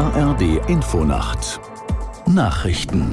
[0.00, 1.60] ARD Infonacht
[2.26, 3.12] Nachrichten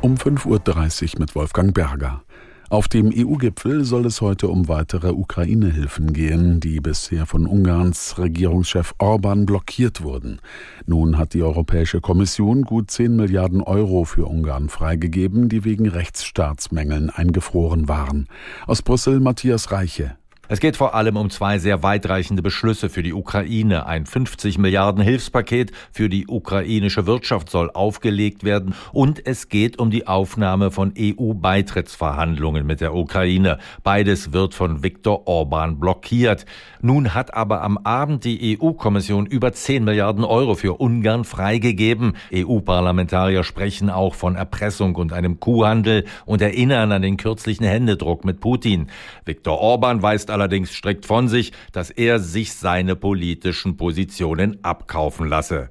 [0.00, 2.22] um 5.30 Uhr mit Wolfgang Berger.
[2.70, 8.92] Auf dem EU-Gipfel soll es heute um weitere Ukraine-Hilfen gehen, die bisher von Ungarns Regierungschef
[8.98, 10.40] Orban blockiert wurden.
[10.86, 17.10] Nun hat die Europäische Kommission gut 10 Milliarden Euro für Ungarn freigegeben, die wegen Rechtsstaatsmängeln
[17.10, 18.26] eingefroren waren.
[18.66, 20.16] Aus Brüssel Matthias Reiche.
[20.52, 23.86] Es geht vor allem um zwei sehr weitreichende Beschlüsse für die Ukraine.
[23.86, 29.92] Ein 50 Milliarden Hilfspaket für die ukrainische Wirtschaft soll aufgelegt werden und es geht um
[29.92, 33.58] die Aufnahme von EU-Beitrittsverhandlungen mit der Ukraine.
[33.84, 36.46] Beides wird von Viktor Orban blockiert.
[36.82, 42.16] Nun hat aber am Abend die EU-Kommission über 10 Milliarden Euro für Ungarn freigegeben.
[42.34, 48.40] EU-Parlamentarier sprechen auch von Erpressung und einem Kuhhandel und erinnern an den kürzlichen Händedruck mit
[48.40, 48.88] Putin.
[49.24, 55.70] Viktor Orban weist allerdings strikt von sich, dass er sich seine politischen Positionen abkaufen lasse.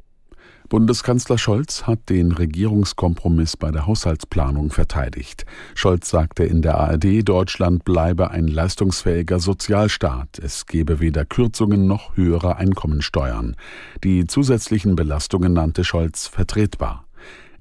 [0.69, 5.47] Bundeskanzler Scholz hat den Regierungskompromiss bei der Haushaltsplanung verteidigt.
[5.73, 10.37] Scholz sagte in der ARD, Deutschland bleibe ein leistungsfähiger Sozialstaat.
[10.37, 13.55] Es gebe weder Kürzungen noch höhere Einkommensteuern.
[14.03, 17.08] Die zusätzlichen Belastungen nannte Scholz vertretbar.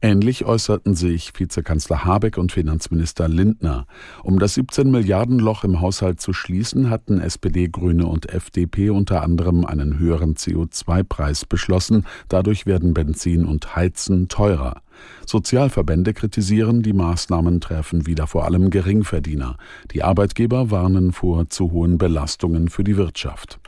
[0.00, 3.86] Ähnlich äußerten sich Vizekanzler Habeck und Finanzminister Lindner.
[4.22, 9.22] Um das 17 Milliarden Loch im Haushalt zu schließen, hatten SPD, Grüne und FDP unter
[9.22, 12.06] anderem einen höheren CO2-Preis beschlossen.
[12.28, 14.82] Dadurch werden Benzin und Heizen teurer.
[15.26, 19.56] Sozialverbände kritisieren, die Maßnahmen treffen wieder vor allem Geringverdiener.
[19.92, 23.58] Die Arbeitgeber warnen vor zu hohen Belastungen für die Wirtschaft.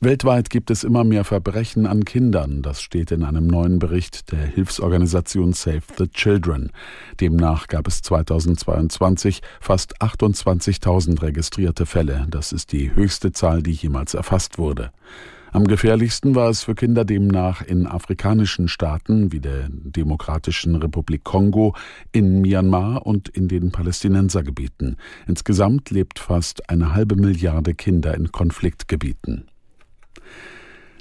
[0.00, 2.60] Weltweit gibt es immer mehr Verbrechen an Kindern.
[2.60, 6.70] Das steht in einem neuen Bericht der Hilfsorganisation Save the Children.
[7.18, 12.26] Demnach gab es 2022 fast 28.000 registrierte Fälle.
[12.28, 14.90] Das ist die höchste Zahl, die jemals erfasst wurde.
[15.52, 21.74] Am gefährlichsten war es für Kinder demnach in afrikanischen Staaten wie der Demokratischen Republik Kongo,
[22.12, 24.96] in Myanmar und in den Palästinensergebieten.
[25.26, 29.46] Insgesamt lebt fast eine halbe Milliarde Kinder in Konfliktgebieten.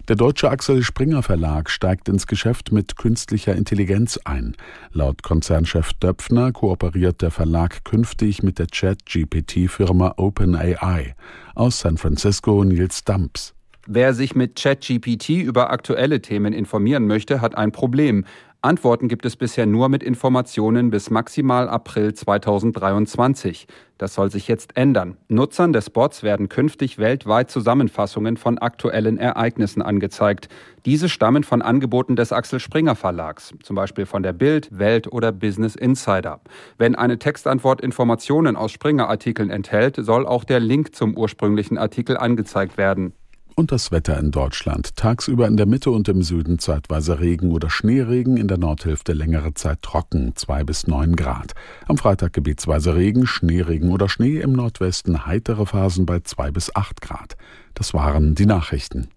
[0.07, 4.55] Der deutsche Axel Springer Verlag steigt ins Geschäft mit künstlicher Intelligenz ein.
[4.91, 11.15] Laut Konzernchef Döpfner kooperiert der Verlag künftig mit der Chat-GPT-Firma OpenAI.
[11.55, 13.55] Aus San Francisco Nils Dumps.
[13.87, 18.25] Wer sich mit ChatGPT über aktuelle Themen informieren möchte, hat ein Problem.
[18.65, 23.67] Antworten gibt es bisher nur mit Informationen bis maximal April 2023.
[23.99, 25.17] Das soll sich jetzt ändern.
[25.27, 30.49] Nutzern des Bots werden künftig weltweit Zusammenfassungen von aktuellen Ereignissen angezeigt.
[30.83, 35.31] Diese stammen von Angeboten des Axel Springer Verlags, zum Beispiel von der Bild, Welt oder
[35.31, 36.41] Business Insider.
[36.79, 42.79] Wenn eine Textantwort Informationen aus Springer-Artikeln enthält, soll auch der Link zum ursprünglichen Artikel angezeigt
[42.79, 43.13] werden.
[43.57, 44.97] Und das Wetter in Deutschland.
[44.97, 49.53] Tagsüber in der Mitte und im Süden zeitweise Regen oder Schneeregen, in der Nordhälfte längere
[49.53, 51.53] Zeit trocken, zwei bis neun Grad.
[51.87, 56.99] Am Freitag gebietsweise Regen, Schneeregen oder Schnee, im Nordwesten heitere Phasen bei zwei bis acht
[56.99, 57.37] Grad.
[57.75, 59.07] Das waren die Nachrichten.